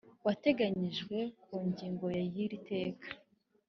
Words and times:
wateganyijwe 0.25 1.17
ku 1.43 1.55
ngingo 1.67 2.05
ya 2.17 2.23
y 2.33 2.35
iri 2.43 2.57
teka 2.69 3.07